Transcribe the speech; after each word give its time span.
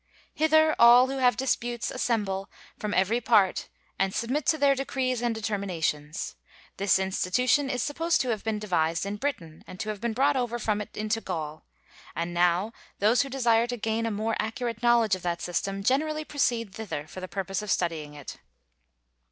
Hither 0.33 0.75
all 0.79 1.09
who 1.09 1.19
have 1.19 1.37
disputes 1.37 1.91
assemble 1.91 2.49
from 2.79 2.91
every 2.91 3.21
part 3.21 3.69
and 3.99 4.15
submit 4.15 4.47
to 4.47 4.57
their 4.57 4.73
decrees 4.73 5.21
and 5.21 5.35
determinations. 5.35 6.35
This 6.77 6.97
institution 6.97 7.69
is 7.69 7.83
supposed 7.83 8.19
to 8.21 8.29
have 8.29 8.43
been 8.43 8.57
devised 8.57 9.05
in 9.05 9.17
Britain, 9.17 9.63
and 9.67 9.79
to 9.79 9.89
have 9.89 10.01
been 10.01 10.13
brought 10.13 10.35
over 10.35 10.57
from 10.57 10.81
it 10.81 10.97
into 10.97 11.21
Gaul; 11.21 11.65
and 12.15 12.33
now 12.33 12.73
those 12.97 13.21
who 13.21 13.29
desire 13.29 13.67
to 13.67 13.77
gain 13.77 14.07
a 14.07 14.09
more 14.11 14.35
accurate 14.39 14.81
knowledge 14.81 15.13
of 15.13 15.21
that 15.21 15.39
system 15.39 15.83
generally 15.83 16.25
proceed 16.25 16.73
thither 16.73 17.05
for 17.05 17.19
the 17.21 17.27
purpose 17.27 17.61
of 17.61 17.69
studying 17.69 18.15
it. 18.15 18.39